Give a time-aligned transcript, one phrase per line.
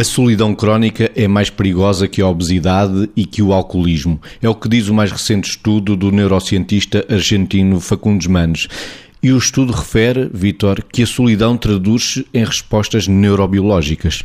[0.00, 4.18] A solidão crónica é mais perigosa que a obesidade e que o alcoolismo.
[4.40, 8.66] É o que diz o mais recente estudo do neurocientista argentino Facundes Manes.
[9.22, 14.24] E o estudo refere, Vitor, que a solidão traduz-se em respostas neurobiológicas.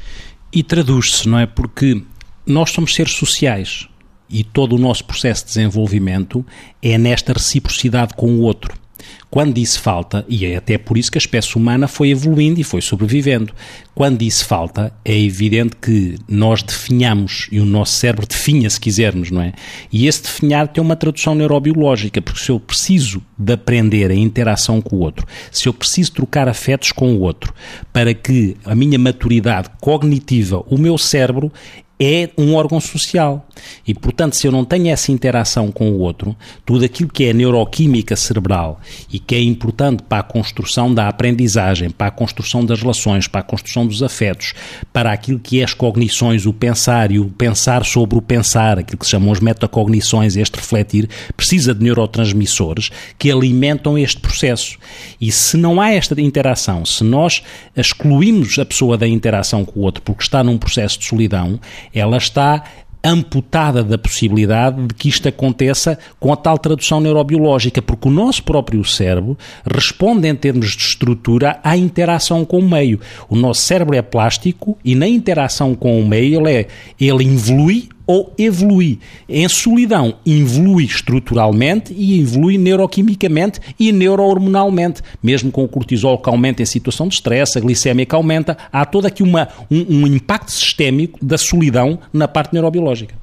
[0.49, 1.45] E traduz-se, não é?
[1.45, 2.01] Porque
[2.47, 3.85] nós somos seres sociais
[4.29, 6.45] e todo o nosso processo de desenvolvimento
[6.81, 8.84] é nesta reciprocidade com o outro.
[9.29, 12.63] Quando isso falta, e é até por isso que a espécie humana foi evoluindo e
[12.63, 13.53] foi sobrevivendo,
[13.93, 19.31] quando isso falta, é evidente que nós definhamos, e o nosso cérebro definha se quisermos,
[19.31, 19.53] não é?
[19.91, 24.81] E esse definhar tem uma tradução neurobiológica, porque se eu preciso de aprender a interação
[24.81, 27.53] com o outro, se eu preciso trocar afetos com o outro,
[27.91, 31.51] para que a minha maturidade cognitiva, o meu cérebro,
[31.99, 33.47] é um órgão social.
[33.87, 37.33] E, portanto, se eu não tenho essa interação com o outro, tudo aquilo que é
[37.33, 38.79] neuroquímica cerebral
[39.11, 43.41] e que é importante para a construção da aprendizagem, para a construção das relações, para
[43.41, 44.53] a construção dos afetos,
[44.91, 48.97] para aquilo que é as cognições, o pensar e o pensar sobre o pensar, aquilo
[48.97, 54.77] que se chamam as metacognições, este refletir, precisa de neurotransmissores que alimentam este processo.
[55.19, 57.41] E se não há esta interação, se nós
[57.75, 61.59] excluímos a pessoa da interação com o outro porque está num processo de solidão,
[61.95, 62.63] ela está
[63.05, 68.43] amputada da possibilidade de que isto aconteça com a tal tradução neurobiológica, porque o nosso
[68.43, 72.99] próprio cérebro responde em termos de estrutura à interação com o meio.
[73.29, 76.67] O nosso cérebro é plástico e na interação com o meio ele, é,
[76.99, 78.99] ele evolui ou evolui.
[79.27, 85.01] Em solidão, evolui estruturalmente e evolui neuroquimicamente e neurohormonalmente.
[85.21, 88.85] Mesmo com o cortisol que aumenta em situação de stress, a glicemia que aumenta, há
[88.85, 93.15] todo aqui uma, um, um impacto sistémico da solidão na parte neurobiológica.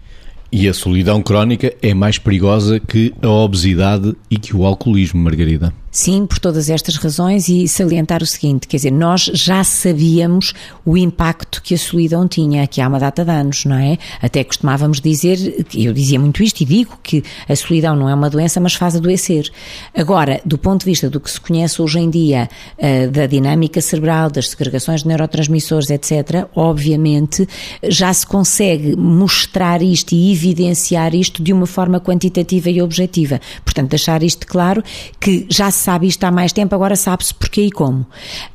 [0.50, 5.72] E a solidão crónica é mais perigosa que a obesidade e que o alcoolismo, Margarida.
[5.94, 10.54] Sim, por todas estas razões e salientar o seguinte, quer dizer, nós já sabíamos
[10.86, 13.98] o impacto que a solidão tinha aqui há uma data de anos, não é?
[14.22, 18.30] Até costumávamos dizer, eu dizia muito isto e digo que a solidão não é uma
[18.30, 19.50] doença, mas faz adoecer.
[19.94, 23.82] Agora, do ponto de vista do que se conhece hoje em dia, uh, da dinâmica
[23.82, 27.46] cerebral, das segregações de neurotransmissores, etc., obviamente
[27.86, 33.42] já se consegue mostrar isto e evidenciar isto de uma forma quantitativa e objetiva.
[33.62, 34.82] Portanto, deixar isto claro
[35.20, 38.06] que já se sabe isto há mais tempo, agora sabe-se porquê e como.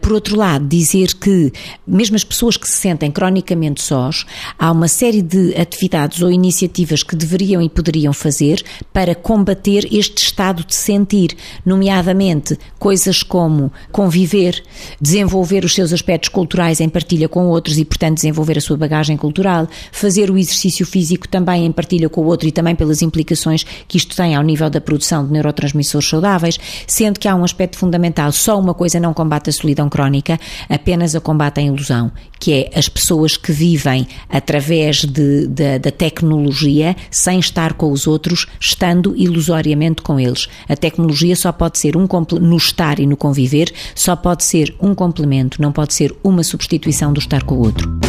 [0.02, 1.52] Por outro lado, dizer que
[1.86, 4.26] mesmo as pessoas que se sentem cronicamente sós,
[4.58, 10.24] há uma série de atividades ou iniciativas que deveriam e poderiam fazer para combater este
[10.24, 14.64] estado de sentir, nomeadamente coisas como conviver,
[15.02, 19.18] desenvolver os seus aspectos culturais em partilha com outros e, portanto, desenvolver a sua bagagem
[19.18, 23.66] cultural, fazer o exercício físico também em partilha com o outro e também pelas implicações
[23.86, 26.58] que isto tem ao nível da produção de neurotransmissores saudáveis,
[26.88, 30.40] sendo que há um aspecto fundamental, só uma coisa não combate a solidão crónica,
[30.70, 35.92] apenas a combate a ilusão, que é as pessoas que vivem através de, de, da
[35.92, 40.48] tecnologia sem estar com os outros, estando ilusoriamente com eles.
[40.68, 42.08] A tecnologia só pode ser um
[42.40, 47.12] no estar e no conviver, só pode ser um complemento, não pode ser uma substituição
[47.12, 48.07] do estar com o outro.